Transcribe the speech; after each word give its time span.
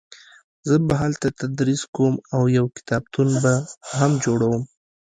زه 0.67 0.75
به 0.87 0.93
هلته 1.01 1.27
تدریس 1.39 1.81
کوم 1.95 2.13
او 2.35 2.41
یو 2.57 2.65
کتابتون 2.77 3.29
به 3.43 3.53
هم 3.97 4.11
جوړوم 4.23 4.61